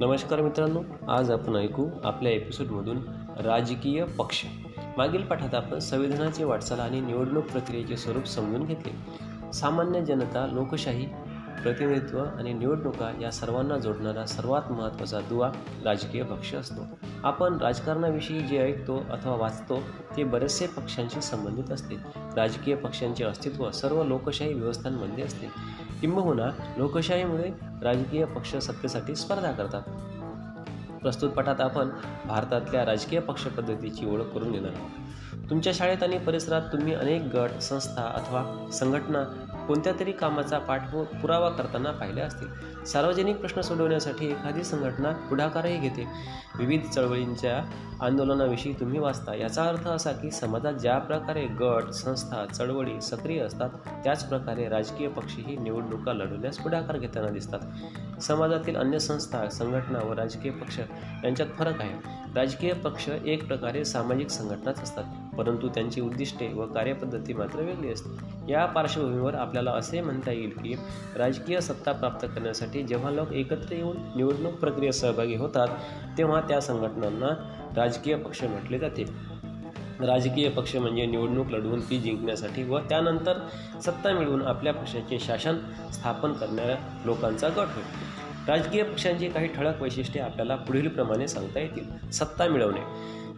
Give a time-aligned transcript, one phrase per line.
[0.00, 2.98] नमस्कार मित्रांनो आज आपण ऐकू आपल्या एपिसोडमधून
[3.38, 4.44] राजकीय पक्ष.
[4.96, 8.92] मागील पाठात आपण संविधानाची वाटचाल आणि निवडणूक प्रक्रियेचे स्वरूप समजून घेतले.
[9.52, 11.06] सामान्य जनता लोकशाही
[11.62, 15.50] प्रतिनिधित्व आणि निवडणुका या सर्वांना जोडणारा सर्वात महत्त्वाचा दुवा
[15.84, 16.80] राजकीय पक्ष असतो.
[17.22, 19.80] आपण राजकारणाविषयी जे ऐकतो अथवा वाचतो
[20.16, 21.94] ते बरेचसे पक्षांशी संबंधित असते.
[22.36, 25.46] राजकीय पक्षांचे अस्तित्व सर्व लोकशाही व्यवस्थांमध्ये असते.
[26.04, 27.50] किंबहुना लोकशाहीमुळे
[27.82, 29.82] राजकीय पक्ष सत्तेसाठी स्पर्धा करतात.
[31.02, 31.88] प्रस्तुत पटात आपण
[32.24, 35.50] भारतातल्या राजकीय पक्ष पद्धतीची ओळख करून देणार आहोत.
[35.50, 41.48] तुमच्या शाळेत आणि परिसरात तुम्ही अनेक गट संस्था अथवा संघटना कोणत्या तरी कामाचा पाठ पुरावा
[41.48, 42.48] करताना पाहिले असतील.
[42.84, 46.06] सार्वजनिक प्रश्न सोडवण्यासाठी एखादी संघटना पुढाकारही घेते.
[46.58, 47.64] विविध चळवळींच्या
[48.00, 49.34] आंदोलनाविषयी तुम्ही वाचता.
[49.34, 53.70] याचा अर्थ असा की समाजात ज्या प्रकारे गट संस्था चळवळी सक्रिय असतात
[54.04, 57.60] त्याच प्रकारे राजकीय पक्षही निवडणुका लढवण्यास पुढाकार घेताना दिसतात.
[58.22, 60.78] समाजातील अन्य संस्था संघटना व राजकीय पक्ष
[61.24, 62.24] यांच्यात फरक आहे.
[62.34, 65.04] राजकीय पक्ष एक प्रकारे सामाजिक संघटनाच असतात.
[65.38, 68.52] परंतु त्यांची उद्दिष्टे व कार्यपद्धती मात्र वेगळी असते.
[68.52, 70.74] या पार्श्वभूमीवर आपल्याला असे म्हणता येईल की
[71.16, 75.68] राजकीय सत्ता प्राप्त करण्यासाठी जेव्हा लोक एकत्र येऊन निवडणूक प्रक्रियेत सहभागी होतात
[76.18, 77.28] तेव्हा त्या संघटनांना
[77.76, 79.34] राजकीय पक्ष म्हटले जाते.
[80.00, 83.38] राजकीय पक्ष म्हणजे निवडणूक लढवून ती जिंकण्यासाठी व त्यानंतर
[83.82, 85.56] सत्ता मिळवून आपल्या पक्षाचे शासन
[85.92, 88.04] स्थापन करणाऱ्या लोकांचा गट होतो
[88.48, 92.10] राजकीय पक्षांची काही ठळक वैशिष्ट्ये आपल्याला पुढीलप्रमाणे सांगता येतील.
[92.10, 92.80] सत्ता मिळवणे.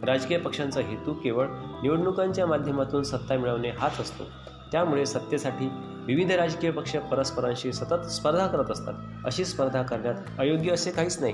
[0.03, 1.47] राजकीय पक्षांचा हेतू केवळ
[1.81, 4.23] निवडणुकांच्या माध्यमातून सत्ता मिळवणे हाच असतो.
[4.71, 5.69] त्यामुळे सत्तेसाठी
[6.05, 8.93] विविध राजकीय पक्ष परस्परांशी सतत स्पर्धा करत असतात.
[9.25, 11.33] अशी स्पर्धा करण्यात अयोग्य असे काहीच नाही.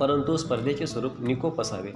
[0.00, 1.92] परंतु स्पर्धेचे स्वरूप निकोप असावे.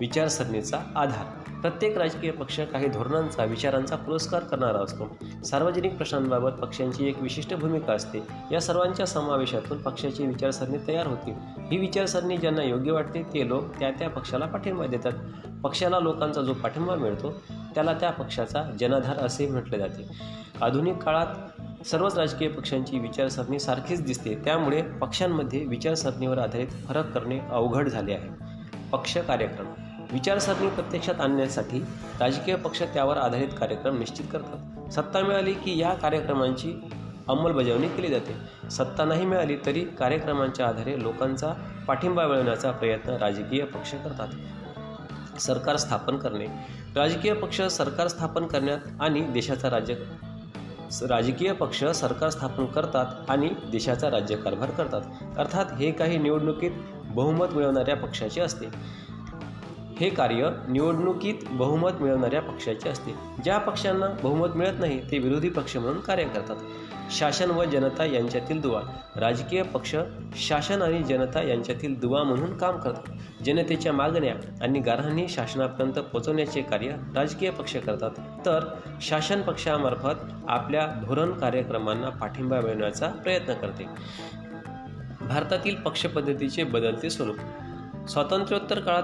[0.00, 1.50] विचारसरणीचा आधार.
[1.60, 5.16] प्रत्येक राजकीय पक्ष काही धोरणांचा विचारांचा पुरस्कार करणारा असतो.
[5.44, 8.18] सार्वजनिक प्रश्नांबाबत पक्षांची एक विशिष्ट भूमिका असते.
[8.52, 11.36] या सर्वांच्या समावेशातून पक्षाची विचारसरणी तयार होते.
[11.70, 15.12] ही विचारसरणी ज्यांना योग्य वाटते ते लोक त्या त्या पक्षाला पाठिंबा देतात.
[15.62, 17.42] पक्षाला लोकांचा जो पाठिंबा मिळतो
[17.74, 20.08] त्याला त्या पक्षाचा जनाधार असे म्हटले जाते.
[20.62, 21.53] आधुनिक काळात
[21.84, 24.34] सर्वच राजकीय पक्षांची विचारसरणी सारखीच दिसते.
[24.34, 28.28] त्यामुळे पक्षांमध्ये विचारसरणीवर आधारित फरक करणे अवघड झाले आहे.
[28.92, 29.66] पक्ष कार्यक्रम.
[30.12, 31.80] विचारसरणी प्रत्यक्षात आणण्यासाठी
[32.20, 34.90] राजकीय पक्ष त्यावर आधारित कार्यक्रम निश्चित करतात.
[34.92, 36.72] सत्ता मिळाली की या कार्यक्रमांची
[37.28, 38.68] अंमलबजावणी केली जाते.
[38.70, 41.52] सत्ता नाही मिळाली तरी कार्यक्रमांच्या आधारे लोकांचा
[41.88, 44.28] पाठिंबा मिळवण्याचा प्रयत्न राजकीय पक्ष करतात.
[45.40, 46.46] सरकार स्थापन करणे.
[46.96, 49.94] राजकीय पक्ष सरकार स्थापन करण्यात आणि देशाचा राज्य
[50.92, 55.00] राजकीय पक्ष सरकार स्थापन करतात आणि देशाचा राज्यकारभार करतात.
[55.38, 56.70] अर्थात हे काही निवडणुकीत
[57.04, 58.66] बहुमत मिळवणाऱ्या पक्षाचे असते.
[60.00, 63.14] हे कार्य निवडणुकीत बहुमत मिळवणाऱ्या पक्षाचे असते.
[63.44, 66.56] ज्या पक्षांना बहुमत मिळत नाही ते विरोधी पक्ष म्हणून कार्य करतात.
[67.10, 68.80] शासन व जनता यांच्यातील दुवा.
[69.16, 69.96] राजकीय पक्ष
[70.34, 73.12] शासन आणि जनता यांच्यातील दुवा म्हणून काम करतात.
[73.44, 78.10] जनतेच्या मागण्या आणि गाऱ्हाणी शासनापर्यंत पोहोचवण्याचे कार्य राजकीय पक्ष करतात.
[78.46, 83.84] तर शासन पक्षामार्फत आपल्या धोरण कार्यक्रमांना पाठिंबा मिळवण्याचा प्रयत्न करते.
[85.26, 87.36] भारतातील पक्षपद्धतीचे बदलते स्वरूप.
[88.08, 89.02] स्वातंत्र्योत्तर काळात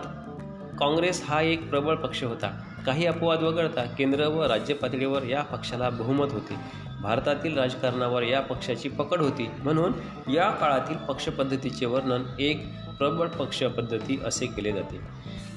[0.79, 2.63] काँग्रेस हा एक प्रबळ पक्ष होता.
[2.87, 6.55] काही अपवाद वगळता केंद्र व राज्य पातळीवर या पक्षाला बहुमत होते.
[7.03, 9.51] भारतातील राजकारणावर या पक्षाची पकड होती.
[9.59, 9.93] म्हणून
[10.31, 12.67] या काळातील पक्षपद्धतीचे वर्णन एक
[12.99, 15.01] प्रबळ पक्षपद्धती असे केले जाते.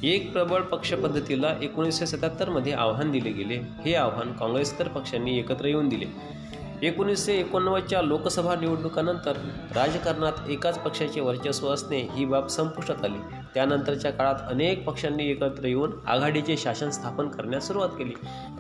[0.04, 3.56] एक प्रबळ पक्षपद्धतीला एकोणीसशे सत्याहत्तरमध्ये आव्हान दिले गेले.
[3.56, 6.06] हे आव्हान काँग्रेसतर पक्षांनी एकत्र येऊन दिले.
[6.88, 9.34] एकोणीसशे एकोणनव्वदच्या लोकसभा निवडणुकानंतर
[9.76, 13.36] राजकारणात एकाच पक्षाचे वर्चस्व असणे ही बाब संपुष्टात आली.
[13.54, 18.14] त्यानंतरच्या काळात अनेक पक्षांनी एकत्र येऊन आघाडीचे शासन स्थापन करण्यास सुरुवात केली.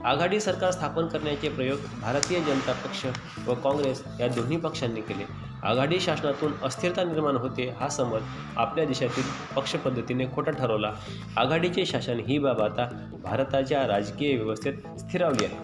[0.05, 3.05] आघाडी सरकार स्थापन करण्याचे प्रयोग भारतीय जनता पक्ष
[3.47, 5.23] व काँग्रेस या दोन्ही पक्षांनी केले.
[5.63, 8.21] आघाडी शासनातून अस्थिरता निर्माण होते हा समज
[8.55, 9.23] आपल्या देशातील
[9.55, 10.91] पक्षपद्धतीने खोटा ठरवला.
[11.37, 12.87] आघाडीचे शासन ही बाब आता
[13.23, 15.57] भारताच्या राजकीय व्यवस्थेत स्थिरावली आहे.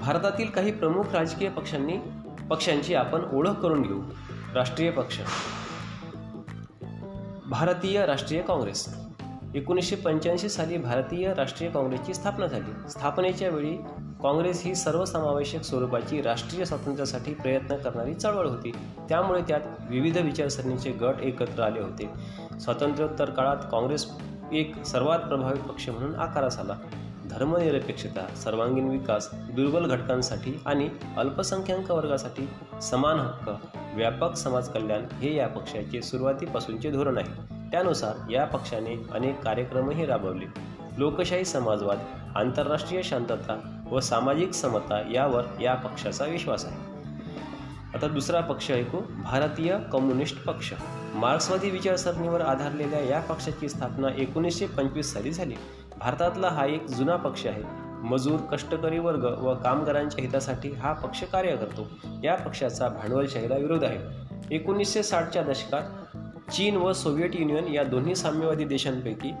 [0.00, 1.96] भारतातील काही प्रमुख राजकीय पक्षांनी
[2.50, 4.02] पक्षांची आपण ओळख करून घेऊ.
[4.54, 5.20] राष्ट्रीय पक्ष
[7.50, 8.94] भारतीय राष्ट्रीय काँग्रेस.
[9.54, 12.90] एकोणीसशे पंच्याऐंशी साली भारतीय राष्ट्रीय काँग्रेसची स्थापना झाली.
[12.90, 13.76] स्थापनेच्या वेळी
[14.22, 18.72] काँग्रेस ही सर्वसमावेशक स्वरूपाची राष्ट्रीय स्वातंत्र्यासाठी प्रयत्न करणारी चळवळ होती.
[19.08, 19.60] त्यामुळे त्यात
[19.90, 22.10] विविध विचारसरणीचे गट एकत्र आले होते.
[22.60, 24.10] स्वातंत्र्योत्तर काळात काँग्रेस
[24.52, 26.74] एक सर्वात प्रभावी पक्ष म्हणून आकारास आला.
[27.30, 32.48] धर्मनिरपेक्षता सर्वांगीण विकास दुर्बल घटकांसाठी आणि अल्पसंख्याक वर्गासाठी
[32.82, 33.50] समान हक्क
[33.94, 37.54] व्यापक समाज कल्याण हे या पक्षाचे सुरुवातीपासूनचे धोरण आहे.
[37.70, 40.44] त्यानुसार या पक्षाने अनेक कार्यक्रमही राबवले.
[40.98, 41.98] लोकशाही समाजवाद
[42.34, 46.93] आंतरराष्ट्रीय शांतता व सामाजिक समता यावर या पक्षाचा विश्वास आहे.
[47.94, 50.72] आता दुसरा पक्ष ऐकू भारतीय कम्युनिस्ट पक्ष.
[51.14, 55.54] मार्क्सवादी विचारसरणीवर आधारलेल्या या पक्षाची स्थापना एकोणीसशे पंचवीस साली झाली.
[55.98, 57.62] भारतातला हा एक जुना पक्ष आहे.
[58.02, 61.88] मजूर कष्टकरी वर्ग व कामगारांच्या हितासाठी हा पक्ष कार्य करतो.
[62.24, 63.98] या पक्षाचा भांडवलशाहीला विरोध आहे.
[64.56, 65.82] एकोणीसशे साठच्या दशकात
[66.50, 69.32] चीन व सोव्हिएट युनियन या दोन्ही साम्यवादी देशांपैकी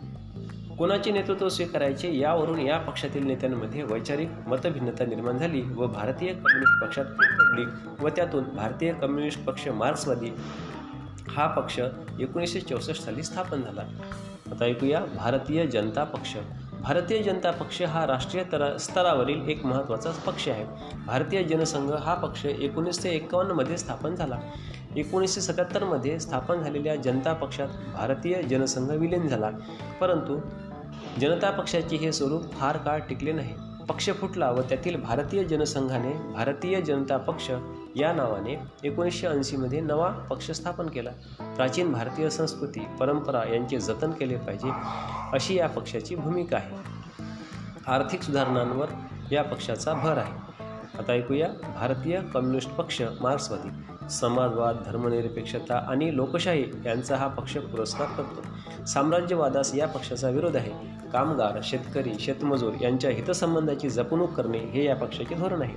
[0.78, 7.04] कोणाचे नेतृत्व स्वीकारायचे यावरून या पक्षातील नेत्यांमध्ये वैचारिक मतभिन्नता निर्माण झाली व भारतीय कम्युनिस्ट पक्षात
[7.04, 7.64] पडली
[8.04, 10.30] व त्यातून भारतीय कम्युनिस्ट पक्ष मार्क्सवादी
[11.28, 11.80] हा पक्ष
[12.20, 13.82] एकोणीसशे चौसष्ट साली स्थापन झाला.
[14.50, 16.36] आता ऐकूया भारतीय जनता पक्ष.
[16.80, 20.64] भारतीय जनता पक्ष हा राष्ट्रीय तरा स्तरावरील एक महत्त्वाचा पक्ष आहे.
[21.06, 24.38] भारतीय जनसंघ हा पक्ष एकोणीसशे एकावन्नमध्ये स्थापन झाला.
[24.96, 29.50] एकोणीसशे सत्याहत्तरमध्ये स्थापन झालेल्या जनता पक्षात भारतीय जनसंघ विलीन झाला.
[30.00, 30.40] परंतु
[31.20, 33.54] जनता पक्षाचे हे स्वरूप फार काळ टिकले नाही.
[33.88, 37.50] पक्ष फुटला व त्यातील भारतीय जनसंघाने भारतीय जनता पक्ष
[37.96, 41.10] या नावाने एकोणीसशे ऐंशीमध्ये नवा पक्ष स्थापन केला.
[41.56, 44.70] प्राचीन भारतीय संस्कृती परंपरा यांचे जतन केले पाहिजे
[45.32, 46.76] अशी या पक्षाची भूमिका आहे.
[47.86, 48.86] आर्थिक सुधारणांवर
[49.32, 50.64] या पक्षाचा भर आहे.
[50.98, 53.68] आता ऐकूया भारतीय कम्युनिस्ट पक्ष मार्क्सवादी.
[54.10, 58.42] समाजवाद धर्मनिरपेक्षता आणि लोकशाही यांचा हा पक्ष पुरस्कार करतो.
[58.84, 60.94] साम्राज्यवादास या पक्षाचा विरोध आहे.
[61.12, 65.74] कामगार शेतकरी शेतमजूर यांच्या हितसंबंधाची जपणूक करणे हे या पक्षाचे धोरण आहे.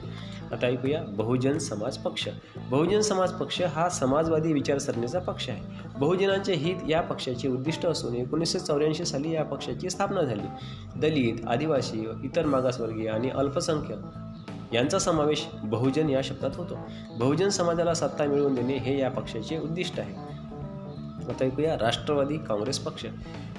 [0.55, 2.27] आता ऐकूया बहुजन समाज पक्ष.
[2.69, 5.89] बहुजन समाज पक्ष हा समाजवादी विचारसरणीचा पक्ष आहे.
[5.99, 10.47] बहुजनांचे हित या पक्षाचे उद्दिष्ट असून एकोणीसशे चौऱ्याऐंशी साली या पक्षाची स्थापना झाली.
[10.99, 14.26] दलित आदिवासी इतर मागासवर्गीय आणि अल्पसंख्याक
[14.73, 16.77] यांचा समावेश बहुजन या शब्दात होतो.
[17.19, 20.37] बहुजन समाजाला सत्ता मिळवून देणे हे या पक्षाचे उद्दिष्ट आहे.
[21.29, 23.05] आता ऐकूया राष्ट्रवादी काँग्रेस पक्ष.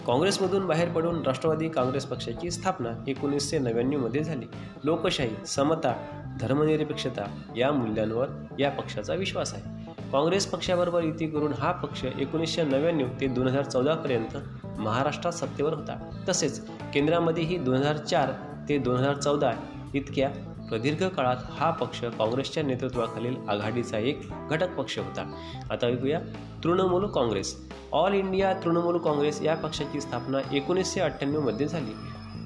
[0.06, 4.46] काँग्रेसमधून बाहेर पडून राष्ट्रवादी काँग्रेस पक्षाची स्थापना एकोणीसशे नव्याण्णवमध्ये झाली.
[4.84, 5.94] लोकशाही समता
[6.40, 7.26] धर्मनिरपेक्षता
[7.56, 8.28] या मूल्यांवर
[8.58, 9.92] या पक्षाचा विश्वास आहे.
[10.12, 14.36] काँग्रेस पक्षाबरोबर युती करून हा पक्ष एकोणीसशे नव्याण्णव ते दोन हजार चौदापर्यंत
[14.78, 16.10] महाराष्ट्रात सत्तेवर होता.
[16.28, 18.32] तसेच केंद्रामध्येही दोन हजार चार
[18.68, 19.52] ते दोन हजार चौदा
[19.94, 20.30] इतक्या
[20.68, 24.20] प्रदीर्घ काळात हा पक्ष काँग्रेसच्या नेतृत्वाखालील आघाडीचा एक
[24.50, 25.32] घटक पक्ष होता.
[25.70, 26.20] आता ऐकूया
[26.64, 27.68] तृणमूल काँग्रेस.
[27.92, 31.92] ऑल इंडिया तृणमूल काँग्रेस या पक्षाची स्थापना एकोणीसशे अठ्ठ्याण्णवमध्ये झाली.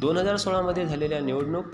[0.00, 1.64] दोन हजार सोळामध्ये झालेल्या निवडणूक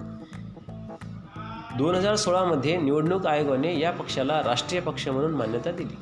[1.78, 5.96] दोन हजार सोळामध्ये निवडणूक आयोगाने या पक्षाला राष्ट्रीय पक्ष म्हणून मान्यता दिली.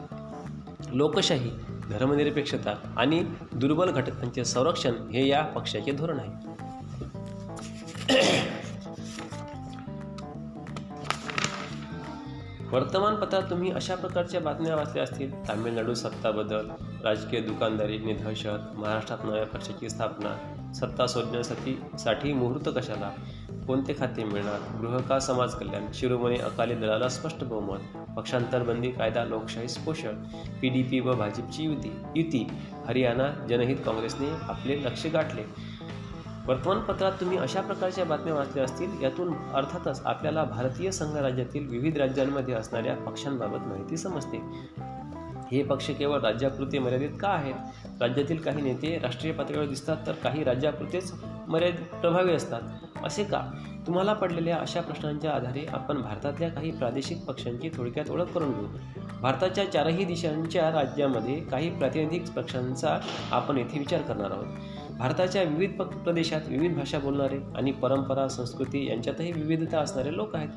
[0.99, 1.51] लोकशाही
[1.91, 6.57] धर्मनिरपेक्षता आणि दुर्बल घटकांचे संरक्षण हे या पक्षाचे धोरण आहे.
[12.73, 15.49] वर्तमानपत्रात तुम्ही अशा प्रकारच्या बातम्या वाचल्या असतील?
[15.49, 16.71] तामिळनाडू सत्ता बदल
[17.05, 23.11] राजकीय दुकानदारी दहशत महाराष्ट्रात नव्या पक्षाची स्थापना सत्ता शोधण्यासाठी साठी मुहूर्त कशाला?
[23.67, 24.77] कोणते खाते मिळणार?
[24.81, 25.87] गृह का समाज कल्याण?
[25.95, 27.79] शिरोमणी अकाली दलाला स्पष्ट बहुमत
[28.17, 30.23] पक्षांतरबंदी कायदा लोकशाही पोषण
[30.61, 32.47] पी डी पी व भाजपची युती युती
[32.87, 35.76] हरियाणा जनहित काँग्रेसने आपले लक्ष गाठले.
[36.49, 42.97] वर्तमानपत्रात तुम्ही अशा प्रकारच्या बातम्या वाचल्या असतील यातून अर्थातच आपल्याला भारतीय संघराज्यातील विविध राज्यांमध्ये असणाऱ्या
[42.97, 44.43] पक्षांबाबत माहिती समजते.
[45.53, 47.55] हे पक्ष केवळ राज्यापुरते मर्यादित का आहेत?
[48.01, 51.15] राज्यातील काही नेते राष्ट्रीय पातळीवर दिसतात तर काही राज्यापुरतेच
[51.49, 52.63] मर्यादित प्रभावी असतात.
[53.05, 53.43] असे का?
[53.87, 58.67] तुम्हाला पडलेल्या अशा प्रश्नांच्या आधारे आपण भारतातल्या काही प्रादेशिक पक्षांची थोडक्यात ओळख करून घेऊ.
[59.21, 62.99] भारताच्या चारही दिशांच्या राज्यामध्ये काही प्रातिनिधिक पक्षांचा
[63.31, 64.47] आपण येथे विचार करणार आहोत.
[64.99, 70.49] भारताच्या विविध प्रदेशात विविध भाषा बोलणारे आणि परंपरा संस्कृती यांच्यातही विविधता असणारे लोक आहेत.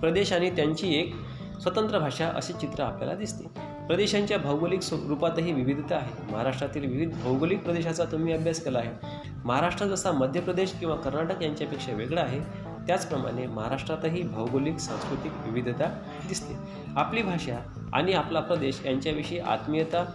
[0.00, 1.14] प्रदेश आणि त्यांची एक
[1.62, 3.44] स्वतंत्र भाषा असे चित्र आपल्याला दिसते.
[3.86, 6.32] प्रदेशांच्या भौगोलिक रूपातही विविधता आहे.
[6.32, 9.06] महाराष्ट्रातील विविध भौगोलिक प्रदेशाचा तुम्ही अभ्यास केला आहे.
[9.44, 12.40] महाराष्ट्र जसा मध्य प्रदेश किंवा कर्नाटक यांच्यापेक्षा वेगळा आहे
[12.86, 16.54] त्याचप्रमाणे महाराष्ट्रातही भौगोलिक सांस्कृतिक विविधता दिसते.
[16.96, 20.12] आपली भाषा आणि आपला प्रदेश यांच्याविषयी आत्मीयता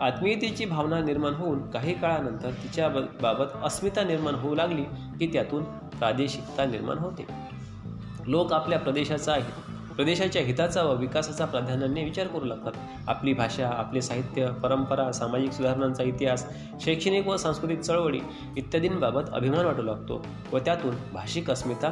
[0.00, 2.88] आत्मीयतेची भावना निर्माण होऊन काही काळानंतर तिच्या
[3.22, 4.82] बाबत अस्मिता निर्माण होऊ लागली
[5.18, 5.64] की त्यातून
[5.98, 7.26] प्रादेशिकता निर्माण होते.
[8.26, 9.36] लोक आपल्या प्रदेशाचा
[9.96, 12.72] प्रदेशाच्या हिताचा व विकासाचा प्राधान्याने विचार करू लागतात.
[13.08, 16.46] आपली भाषा आपले साहित्य परंपरा सामाजिक सुधारणांचा इतिहास
[16.80, 18.20] शैक्षणिक व सांस्कृतिक चळवळी
[18.56, 21.90] इत्यादींबाबत अभिमान वाटू लागतो व त्यातून भाषिक अस्मिता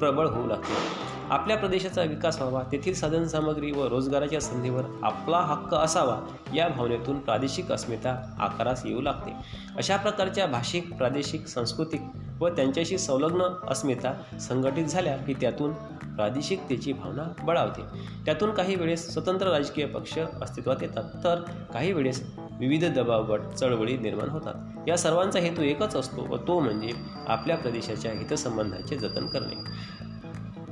[0.00, 1.19] प्रबळ होऊ लागते.
[1.30, 6.20] आपल्या प्रदेशाचा विकास व्हावा तेथील साधनसामग्री व रोजगाराच्या संधीवर आपला हक्क असावा
[6.54, 9.32] या भावनेतून प्रादेशिक अस्मिता आकारास येऊ लागते.
[9.76, 12.00] अशा प्रकारच्या भाषिक प्रादेशिक सांस्कृतिक
[12.40, 15.72] व त्यांच्याशी संलग्न अस्मिता संघटित झाल्या की त्यातून
[16.16, 17.82] प्रादेशिकतेची भावना बळावते.
[18.24, 21.40] त्यातून काही वेळेस स्वतंत्र राजकीय पक्ष अस्तित्वात येतात तर
[21.72, 24.54] काही वेळेस विविध दबाव गट चळवळी निर्माण होतात.
[24.88, 26.90] या सर्वांचा हेतू एकच असतो व तो म्हणजे
[27.28, 29.56] आपल्या प्रदेशाच्या हितसंबंधाचे जतन करणे.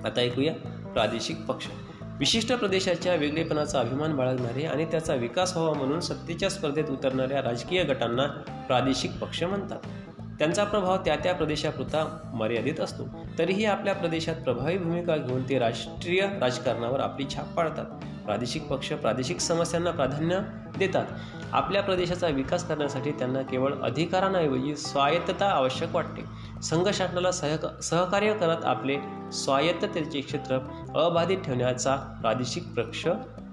[0.04, 0.52] आता ऐकूया.
[0.92, 1.66] प्रादेशिक पक्ष.
[2.18, 8.26] विशिष्ट प्रदेशाच्या वेगळेपणाचा अभिमान बाळगणारे आणि त्याचा विकास व्हावा म्हणून सत्तेच्या स्पर्धेत उतरणाऱ्या राजकीय गटांना
[8.68, 9.78] प्रादेशिक पक्ष म्हणतात.
[10.38, 13.02] त्यांचा प्रभाव त्या त्या प्रदेशापुरता मर्यादित असतो.
[13.38, 17.84] तरीही आपल्या प्रदेशात प्रभावी भूमिका घेऊन ते राष्ट्रीय राजकारणावर आपली छाप पाडतात.
[18.28, 20.38] प्रादेशिक पक्ष प्रादेशिक समस्यांना प्राधान्य
[20.78, 21.04] देतात.
[21.52, 26.24] आपल्या प्रदेशाचा विकास करण्यासाठी त्यांना केवळ अधिकारांऐवजी स्वायत्तता आवश्यक वाटते.
[26.62, 28.96] संघ शासनाला सहक सहकार्य करत आपले
[29.32, 30.58] स्वायत्ततेचे क्षेत्र
[30.98, 33.06] अबाधित ठेवण्याचा प्रादेशिक पक्ष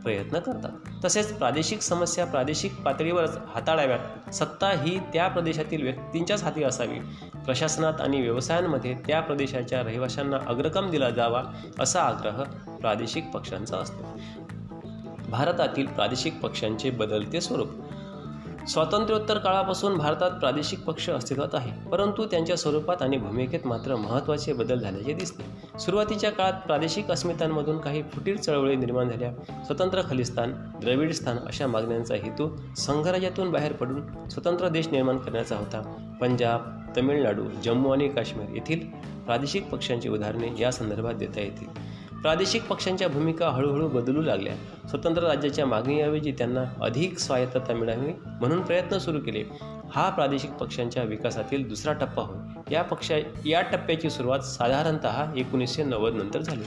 [0.03, 1.05] प्रयत्न करतात.
[1.05, 4.33] तसेच प्रादेशिक समस्या प्रादेशिक पातळीवरच हाताळाव्यात.
[4.33, 6.99] सत्ता ही त्या प्रदेशातील व्यक्तींच्याच हाती असावी.
[7.45, 11.43] प्रशासनात आणि व्यवसायांमध्ये त्या प्रदेशाच्या रहिवाशांना अग्रक्रम दिला जावा
[11.79, 12.43] असा आग्रह
[12.81, 14.19] प्रादेशिक पक्षांचा असतो.
[15.29, 17.67] भारतातील प्रादेशिक पक्षांचे बदलते स्वरूप.
[18.67, 24.79] स्वातंत्र्योत्तर काळापासून भारतात प्रादेशिक पक्ष अस्तित्वात आहे परंतु त्यांच्या स्वरूपात आणि भूमिकेत मात्र महत्त्वाचे बदल
[24.79, 25.43] झाल्याचे दिसते.
[25.79, 29.63] सुरुवातीच्या काळात प्रादेशिक अस्मितांमधून काही फुटीर चळवळी निर्माण झाल्या.
[29.63, 36.15] स्वतंत्र खलिस्तान द्रविडस्थान अशा मागण्यांचा हेतू संघराज्यातून बाहेर पडून स्वतंत्र देश निर्माण करण्याचा होता.
[36.21, 36.61] पंजाब
[36.97, 38.87] तमिळनाडू जम्मू आणि काश्मीर येथील
[39.25, 41.94] प्रादेशिक पक्षांची उदाहरणे या संदर्भात देता येतील.
[42.25, 44.55] प्रादेशिक पक्षांच्या भूमिका हळूहळू बदलू लागल्या.
[44.87, 49.43] स्वतंत्र राज्याच्या मागणीऐवजी त्यांना अधिक स्वायत्तता मिळावी म्हणून प्रयत्न सुरू केले.
[49.91, 52.73] हा प्रादेशिक पक्षांच्या विकासातील दुसरा टप्पा होय.
[52.73, 53.15] या पक्षा
[53.45, 56.63] या टप्प्याची सुरुवात साधारणत एकोणीसशे नव्वद नंतर झाली.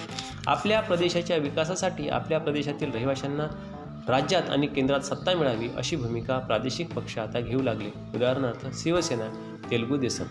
[0.46, 3.44] आपल्या प्रदेशाच्या विकासासाठी आपल्या प्रदेशातील रहिवाशांना
[4.08, 7.90] राज्यात आणि केंद्रात सत्ता मिळावी अशी भूमिका प्रादेशिक पक्ष आता घेऊ लागले.
[8.14, 10.24] उदाहरणार्थ शिवसेना तेलुगू देसम.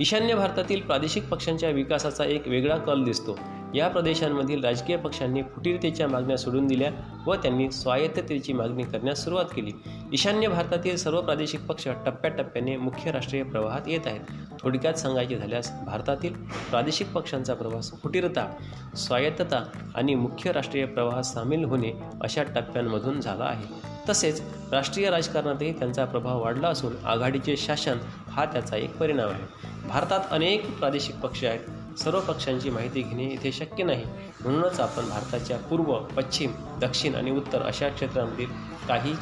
[0.00, 3.38] ईशान्य भारतातील प्रादेशिक पक्षांच्या विकासाचा एक वेगळा कल दिसतो.
[3.74, 6.90] या प्रदेशांमधील राजकीय पक्षांनी फुटीरतेच्या मागण्या सोडून दिल्या
[7.26, 9.70] व त्यांनी स्वायत्ततेची मागणी करण्यास सुरुवात केली.
[10.12, 14.20] ईशान्य भारतातील सर्व प्रादेशिक पक्ष टप्प्याटप्प्याने मुख्य राष्ट्रीय प्रवाहात येत आहेत.
[14.60, 16.34] थोडक्यात सांगायचे झाल्यास भारतातील
[16.70, 18.54] प्रादेशिक पक्षांचा प्रवास फुटीरता
[18.96, 23.64] स्वायत्तता आणि मुख्य राष्ट्रीय प्रवाहात सामील होणे अशा टप्प्यांमधून झाला आहे.
[24.08, 24.42] तसेच
[24.72, 27.98] राष्ट्रीय राजकारणातही त्यांचा प्रभाव वाढला असून आघाडीचे शासन
[28.30, 29.44] हा त्याचा एक परिणाम आहे.
[29.88, 31.60] भारतात अनेक प्रादेशिक पक्ष आहेत
[31.96, 34.04] सर्व पक्षांची माहिती घेणे इथे शक्य नाही.
[34.40, 38.48] म्हणूनच आपण भारताच्या पूर्व पश्चिम दक्षिण आणि उत्तर अशा क्षेत्रांमधील
[38.88, 39.12] काही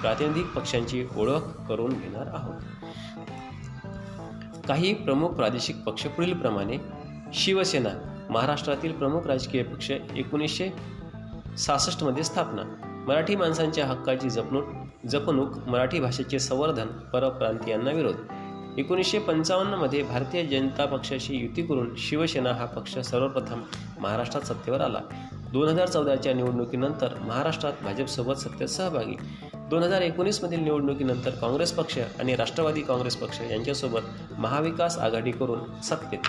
[0.00, 2.60] प्रातिनिधिक पक्षांची ओळख करून घेणार आहोत.
[4.68, 6.78] काही प्रमुख प्रादेशिक पक्ष पुढीलप्रमाणे
[7.34, 10.68] शिवसेना महाराष्ट्रातील प्रमुख राजकीय पक्ष एकोणीसशे
[11.58, 12.62] सहासष्टमध्ये स्थापना.
[13.08, 14.64] मराठी माणसांच्या हक्काची जपणूक
[15.06, 18.14] जपणूक मराठी भाषेचे संवर्धन परप्रांतीयांना विरोध.
[18.78, 23.62] एकोणीसशे पंचावन्नमध्ये भारतीय जनता पक्षाशी युती करून शिवसेना हा पक्ष सर्वप्रथम
[24.00, 25.00] महाराष्ट्रात सत्तेवर आला.
[25.52, 29.16] दोन हजार चौदाच्या निवडणुकीनंतर महाराष्ट्रात भाजपसोबत सत्तेत सहभागी.
[29.70, 36.26] दोन हजार एकोणीसमधील निवडणुकीनंतर काँग्रेस पक्ष आणि राष्ट्रवादी काँग्रेस पक्ष यांच्यासोबत महाविकास आघाडी करून सत्तेत.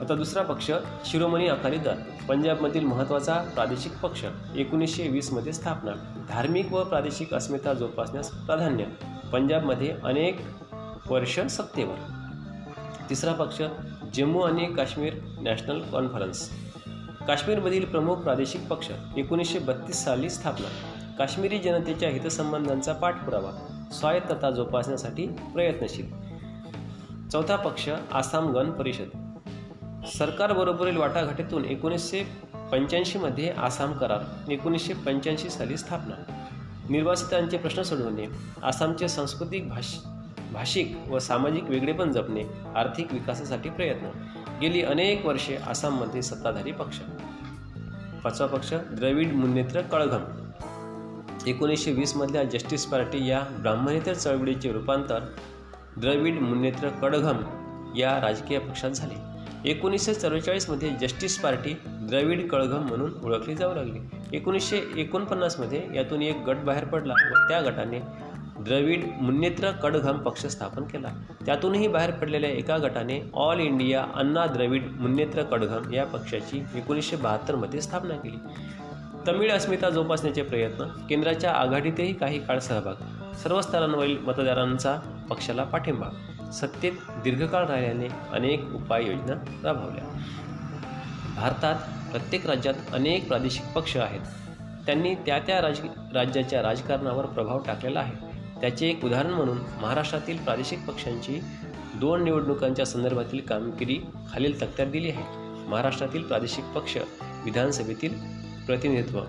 [0.00, 0.70] आता दुसरा पक्ष
[1.06, 1.98] शिरोमणी अकाली दल
[2.28, 4.24] पंजाबमधील महत्त्वाचा प्रादेशिक पक्ष
[4.56, 5.92] एकोणीसशे वीसमध्ये स्थापना
[6.28, 8.84] धार्मिक व प्रादेशिक अस्मिता जोपासण्यास प्राधान्य.
[9.32, 10.40] पंजाबमध्ये अनेक
[11.06, 11.96] वर्ष सत्तेवर.
[13.10, 13.62] तिसरा पक्ष
[14.14, 16.50] जम्मू आणि काश्मीर नॅशनल कॉन्फरन्स.
[17.26, 20.68] काश्मीरमधील प्रमुख प्रादेशिक पक्ष एकोणीसशे बत्तीस साली स्थापना
[21.18, 23.50] काश्मीरी जनतेच्या हितसंबंधांचा पाठपुरावा
[23.92, 26.06] स्वायत्तता जोपासण्यासाठी प्रयत्नशील.
[27.28, 29.34] चौथा पक्ष आसाम गण परिषद.
[30.18, 32.22] सरकारबरोबरील वाटाघाटीतून एकोणीसशे
[32.72, 36.32] पंच्याऐंशीमध्ये आसाम करार एकोणीसशे पंच्याऐंशी साली स्थापना.
[36.90, 38.26] निर्वासितांचे प्रश्न सोडवणे
[38.62, 39.96] आसामचे सांस्कृतिक भाष
[40.52, 42.42] भाषिक व सामाजिक वेगळेपण जपणे
[42.76, 44.06] आर्थिक विकासासाठी प्रयत्न.
[44.60, 46.98] गेली अनेक वर्षे आसाममध्ये सत्ताधारी पक्ष.
[48.24, 50.24] पाचवा पक्ष द्रविड मुन्नेत्र कळघम.
[51.46, 55.20] एकोणीसशे वीसमधल्या जस्टिस पार्टी या ब्राह्मणेतर चळवळीचे रूपांतर
[55.96, 57.36] द्रविड मुन्नेत्र कळघम
[57.96, 59.32] या राजकीय पक्षात झाले.
[59.70, 63.98] एकोणीसशे चव्वेचाळीसमध्ये जस्टिस पार्टी द्रविड कळघम म्हणून ओळखली जाऊ लागली.
[64.32, 67.98] एकोणीसशे एकोणपन्नासमध्ये यातून एक गट बाहेर पडला व त्या गटाने
[68.64, 71.08] द्रविड मुन्नेत्र कडघम पक्ष स्थापन केला.
[71.46, 77.80] त्यातूनही बाहेर पडलेल्या एका गटाने ऑल इंडिया अण्णा द्रविड मुन्नेत्र कडघम या पक्षाची एकोणीसशे बहात्तरमध्ये
[77.80, 78.36] स्थापना केली.
[79.28, 82.94] तमिळ अस्मिता जोपासण्याचे प्रयत्न केंद्राच्या आघाडीतही काही काळ सहभाग
[83.34, 84.98] सर्व स्तरांवरील मतदारांचा
[85.30, 86.92] पक्षाला पाठिंबा सत्तेत
[87.24, 90.04] दीर्घकाळ राहिल्याने अनेक उपाययोजना राबवल्या.
[91.36, 91.74] भारतात
[92.12, 94.20] प्रत्येक राज्यात अनेक प्रादेशिक पक्ष आहेत.
[94.86, 95.80] त्यांनी त्या त्या राज
[96.14, 98.31] राज्याच्या राजकारणावर प्रभाव टाकलेला आहे.
[98.62, 101.40] त्याचे एक उदाहरण म्हणून महाराष्ट्रातील प्रादेशिक पक्षांची
[101.94, 103.98] दोन निवडणुकांच्या संदर्भातील कामगिरी
[104.32, 105.22] खालील तक्त्यात दिली आहे.
[105.68, 106.96] महाराष्ट्रातील प्रादेशिक पक्ष
[107.44, 108.14] विधानसभेतील
[108.66, 109.20] प्रतिनिधित्व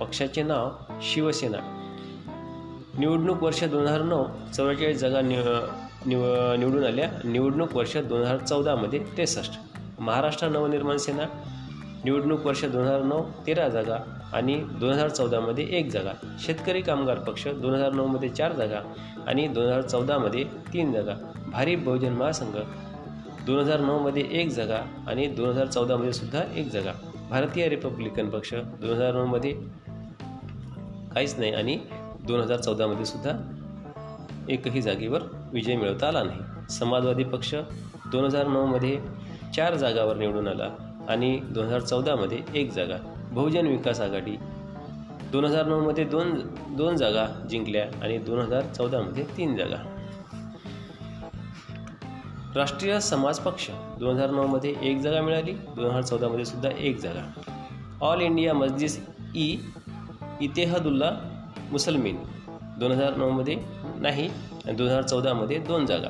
[0.00, 0.70] पक्षाचे नाव
[1.02, 1.58] शिवसेना.
[2.98, 4.24] निवडणूक वर्ष दोन हजार नऊ
[4.56, 5.42] चौवेचाळीस जागा निव
[6.06, 7.10] निव निवडून आल्या.
[7.24, 9.60] निवडणूक वर्ष दोन हजार चौदामध्ये त्रेसष्ट.
[10.00, 11.24] महाराष्ट्र नवनिर्माण सेना.
[12.04, 13.96] निवडणूक वर्ष दोन हजार नऊ तेरा जागा.
[14.32, 16.12] आणि दोन हजार चौदामध्ये एक जागा.
[16.38, 18.80] शेतकरी कामगार पक्ष दोन हजार नऊमध्ये चार जागा
[19.26, 21.14] आणि दोन हजार चौदामध्ये तीन जागा.
[21.52, 22.56] भारी बहुजन महासंघ
[23.46, 26.92] दोन हजार नऊमध्ये एक जागा आणि दोन हजार चौदामध्ये सुद्धा एक जागा.
[27.30, 29.52] भारतीय रिपब्लिकन पक्ष दोन हजार नऊमध्ये
[31.14, 31.78] काहीच नाही आणि
[32.26, 33.32] दोन हजार चौदामध्ये सुद्धा
[34.48, 35.22] एकही जागेवर
[35.52, 36.40] विजय मिळवता आला नाही.
[36.70, 37.54] समाजवादी पक्ष
[38.12, 38.98] दोन हजार नऊमध्ये
[39.56, 40.68] चार जागावर निवडून आला
[41.08, 42.96] आणि दोन हजार चौदामध्ये एक जागा.
[43.32, 44.36] बहुजन विकास आघाडी.
[45.32, 46.32] दोन हजार नऊमध्ये दोन
[46.76, 49.76] दोन जागा जिंकल्या आणि दोन हजार चौदामध्ये तीन जागा.
[52.54, 53.70] राष्ट्रीय समाज पक्ष.
[53.98, 55.52] दोन हजार नऊमध्ये एक जागा मिळाली.
[55.52, 57.22] दोन हजार चौदामध्ये सुद्धा एक जागा.
[58.00, 58.90] All India Majlis
[59.36, 59.56] e
[60.40, 61.10] Ittehadul
[61.70, 62.16] Muslimeen.
[62.78, 63.56] दोन हजार नऊमध्ये
[64.00, 64.28] नाही
[64.66, 66.08] आणि दोन हजार चौदामध्ये दोन जागा.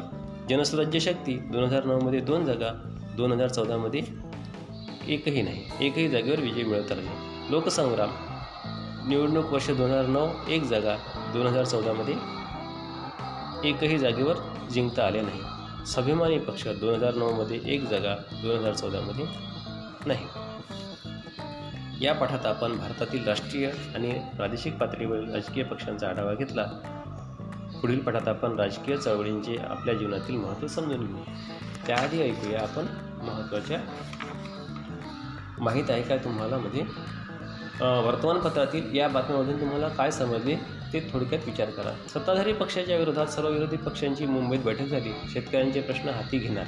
[0.49, 1.37] जनसुराज्य शक्ती.
[1.37, 2.71] दोन हजार नऊमध्ये दोन जागा.
[3.17, 4.30] दोन हजार चौदामध्ये
[5.11, 7.09] एकही नाही एकही जागेवर विजय मिळवता आले
[7.51, 8.11] लोकसंग्राम
[9.09, 10.97] निवडणूक वर्ष दोन हजार नऊ एक जागा
[11.33, 12.15] दोन हजार चौदामध्ये
[13.69, 14.37] एकही जागेवर
[14.73, 15.41] जिंकता आले नाही.
[15.87, 19.25] स्वाभिमानी पक्ष दोन हजार नऊमध्ये एक जागा दोन हजार चौदामध्ये
[20.07, 20.27] नाही.
[22.05, 26.65] या पाठात आपण भारतातील राष्ट्रीय आणि प्रादेशिक पातळीवरील राजकीय पक्षांचा आढावा घेतला.
[27.81, 31.25] पुढील पाठात आपण राजकीय चळवळींचे आपल्या जीवनातील महत्त्व समजून घेऊ.
[31.87, 32.87] त्याआधी ऐकूया आपण
[33.23, 33.79] महत्त्वाच्या
[35.61, 36.57] माहीत आहे का तुम्हाला?
[36.59, 36.83] म्हणजे
[38.07, 40.55] वर्तमानपत्रातील या बातम्यांमधून तुम्हाला काय समजले
[40.93, 41.93] ते थोडक्यात विचार करा.
[42.09, 45.13] सत्ताधारी पक्षाच्या विरोधात सर्व विरोधी पक्षांची मुंबईत बैठक झाली.
[45.33, 46.65] शेतकऱ्यांचे प्रश्न हाती घेणार.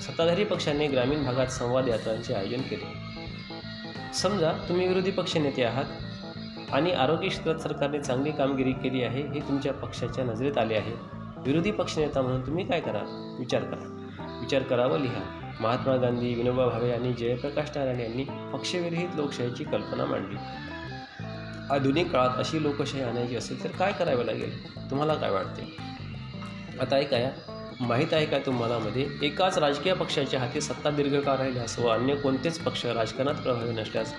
[0.00, 2.92] सत्ताधारी पक्षाने ग्रामीण भागात संवाद यात्रांचे आयोजन केले.
[4.14, 9.72] समजा तुम्ही विरोधी पक्षनेते आहात आणि आरोग्य क्षेत्रात सरकारने चांगली कामगिरी केली आहे हे तुमच्या
[9.72, 10.92] पक्षाच्या नजरेत आले आहे.
[11.46, 13.02] विरोधी पक्षनेता म्हणून तुम्ही काय करा
[13.38, 13.84] विचार करा.
[14.40, 15.37] विचार करा व लिहा.
[15.60, 20.36] महात्मा गांधी विनोबा भावे आणि जयप्रकाश नारायण यांनी पक्षविरहित लोकशाहीची कल्पना मांडली.
[21.70, 24.74] आधुनिक काळात अशी लोकशाही आणायची असेल तर काय करावे लागेल?
[24.90, 25.76] तुम्हाला काय वाटते?
[26.80, 27.30] आता ऐकाया
[27.80, 32.58] माहीत आहे का तुम्हाला मध्ये एकाच राजकीय पक्षाच्या हाती सत्ता दीर्घकाळ राहिल्यास व अन्य कोणतेच
[32.58, 34.12] पक्ष राजकारणात प्रभावी नसल्यास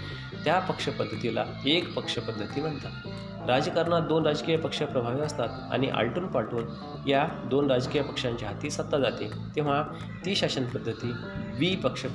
[0.45, 3.07] त्या पक्षपद्धतीला एक पक्षपद्धती म्हणतात.
[3.47, 8.97] राजकारणात दोन राजकीय पक्ष प्रभावी असतात आणि आलटून पालटून या दोन राजकीय पक्षांच्या हाती सत्ता
[8.97, 9.81] जाते तेव्हा
[10.25, 11.11] ती शासन पद्धती
[11.59, 12.05] वी पक्ष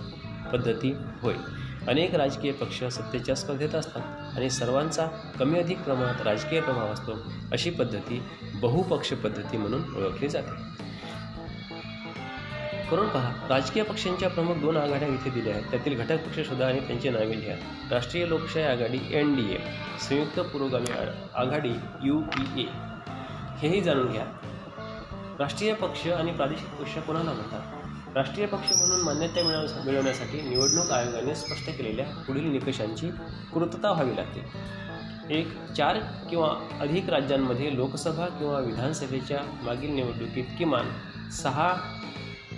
[0.53, 1.35] पद्धती होय.
[1.89, 5.07] अनेक राजकीय पक्ष सत्तेच्या स्पर्धेत असतात आणि सर्वांचा
[5.39, 7.13] कमी अधिक प्रमाणात राजकीय प्रभाव असतो
[7.53, 8.23] अशी पद्धती
[8.55, 10.84] बहुपक्ष पद्धती म्हणून ओळखली जाते.
[12.91, 13.47] करून पहा.
[13.49, 15.65] राजकीय पक्षांच्या प्रमुख दोन आघाड्या इथे दिल्या आहेत.
[15.71, 17.57] त्यातील घटक पक्ष शोधा आणि त्यांची नावे लिहा.
[17.91, 19.59] राष्ट्रीय लोकशाही आघाडी एन डी ए.
[20.01, 20.93] संयुक्त पुरोगामी
[21.35, 22.67] आघाडी यू पी ए.
[23.59, 24.25] हेही जाणून घ्या.
[25.39, 27.63] राष्ट्रीय पक्ष आणि प्रादेशिक पक्ष कोणाला म्हणतात?
[28.17, 33.11] राष्ट्रीय पक्ष म्हणून मान्यता मिळव मिळवण्यासाठी निवडणूक आयोगाने स्पष्ट केलेल्या पुढील निकषांची
[33.53, 34.75] पूर्तता व्हावी लागते.
[35.31, 35.99] एक चार
[36.31, 40.87] किंवा अधिक राज्यांमध्ये लोकसभा किंवा विधानसभेच्या मागील निवडणुकीत किमान
[41.31, 41.75] सहा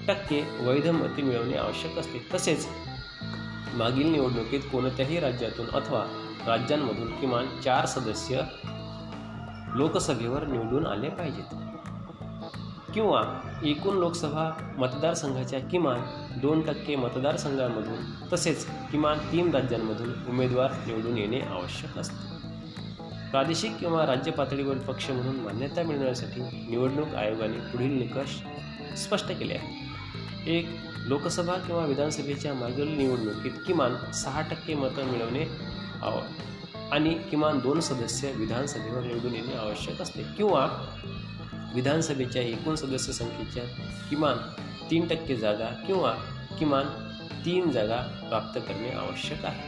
[0.09, 2.27] टक्के वैध मते मिळवणे आवश्यक असते.
[2.35, 2.69] तसेच
[3.75, 6.05] मागील निवडणुकीत कोणत्याही राज्यातून अथवा
[6.47, 8.41] राज्यांमधून किमान चार सदस्य
[9.75, 11.55] लोकसभेवर निवडून आले पाहिजेत.
[12.95, 13.23] किंवा
[13.65, 16.01] एकूण लोकसभा मतदारसंघाच्या किमान
[16.41, 17.99] दोन टक्के मतदारसंघांमधून
[18.33, 22.37] तसेच किमान तीन राज्यांमधून उमेदवार निवडून येणे आवश्यक असते.
[23.31, 28.31] प्रादेशिक किंवा राज्य पातळीवर पक्ष म्हणून मान्यता मिळवण्यासाठी निवडणूक आयोगाने पुढील निकष
[28.97, 29.86] स्पष्ट केले आहेत.
[30.47, 30.69] एक
[31.07, 35.45] लोकसभा किंवा विधानसभेच्या मागील निवडणुकीत किमान सहा टक्के मतं मिळवणे
[36.03, 36.21] आव
[36.93, 40.23] आणि किमान दोन सदस्य विधानसभेवर निवडून येणे आवश्यक असते.
[40.37, 40.69] किंवा
[41.75, 43.65] विधानसभेच्या एकूण सदस्य संख्येच्या
[44.11, 44.37] किमान
[44.91, 46.13] तीन टक्के जागा किंवा
[46.59, 46.85] किमान
[47.45, 47.97] तीन जागा
[48.29, 49.66] प्राप्त करणे आवश्यक आहे.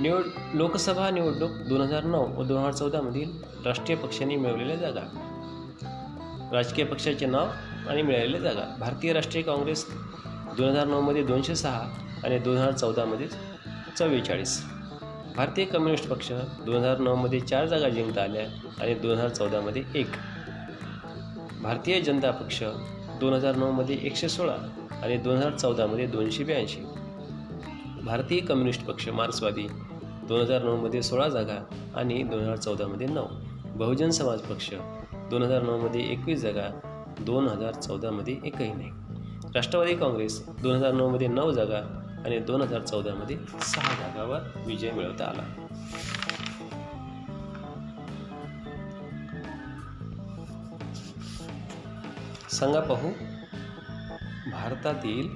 [0.00, 3.30] निवड लोकसभा निवडणूक दोन हजार नऊ व दोन हजार चौदामधील
[3.64, 5.00] राष्ट्रीय पक्षांनी मिळवलेल्या जागा.
[6.52, 7.46] राजकीय पक्षाचे नाव
[7.88, 8.76] आणि मिळालेल्या जागा.
[8.80, 9.86] भारतीय राष्ट्रीय काँग्रेस
[10.56, 11.88] दोन हजार नऊमध्ये दोनशे सहा
[12.24, 13.26] आणि दोन हजार चौदामध्ये
[13.98, 14.64] चव्वेचाळीस.
[15.36, 16.32] भारतीय कम्युनिस्ट पक्ष
[16.66, 18.46] दोन हजार नऊमध्ये चार जागा जिंकता आल्या
[18.80, 20.08] आणि दोन हजार चौदामध्ये एक.
[21.62, 22.62] भारतीय जनता पक्ष
[23.20, 24.56] दोन हजार नऊमध्ये एकशे सोळा
[25.02, 26.80] आणि दोन हजार चौदामध्ये दोनशे ब्याऐंशी.
[28.04, 29.66] भारतीय कम्युनिस्ट पक्ष मार्क्सवादी
[30.28, 31.58] दोन हजार नऊमध्ये सोळा जागा
[31.94, 33.26] आणि दोन हजार चौदामध्ये नऊ.
[33.66, 34.70] बहुजन समाज पक्ष
[35.30, 36.68] दोन हजार नऊमध्ये एकवीस जागा
[37.20, 38.90] दोन हजार चौदामध्ये एकही नाही.
[39.54, 41.78] राष्ट्रवादी काँग्रेस दोन हजार नऊमध्ये नऊ जागा
[42.24, 45.42] आणि दोन हजार चौदामध्ये सहा जागावर विजय मिळवता आला.
[52.50, 53.10] सांगा पाहू.
[54.50, 55.28] भारतातील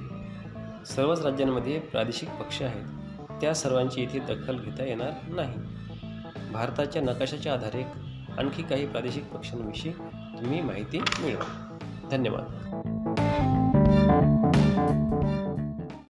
[0.84, 2.99] सर्वच राज्यांमध्ये प्रादेशिक पक्ष आहेत.
[3.40, 5.58] त्या सर्वांची इथे दखल घेता येणार नाही.
[6.52, 7.82] भारताच्या नकाशाच्या आधारे
[8.38, 9.92] आणखी काही प्रादेशिक पक्षांविषयी
[10.38, 11.78] तुम्ही माहिती मिळवा.
[12.10, 12.59] धन्यवाद.